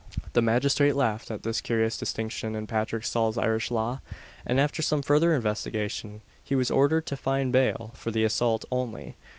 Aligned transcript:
The 0.33 0.41
magistrate 0.41 0.95
laughed 0.95 1.29
at 1.29 1.43
this 1.43 1.61
curious 1.61 1.95
distinction 1.95 2.55
in 2.55 2.65
Patrick 2.65 3.05
Saul's 3.05 3.37
Irish 3.37 3.69
law; 3.69 4.01
and, 4.47 4.59
after 4.59 4.81
some 4.81 5.03
further 5.03 5.31
investigation, 5.35 6.21
he 6.43 6.55
was 6.55 6.71
ordered 6.71 7.05
to 7.05 7.15
find 7.15 7.53
bail 7.53 7.91
for 7.93 8.09
the 8.09 8.23
assault 8.23 8.65
only. 8.71 9.15